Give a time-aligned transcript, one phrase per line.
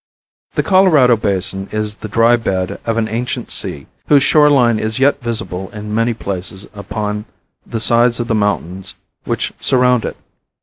[0.55, 4.97] The Colorado Basin is the dry bed of an ancient sea whose shore line is
[4.97, 7.25] yet visible in many places upon
[7.67, 8.95] the sides of the mountains
[9.25, 10.17] which surround it.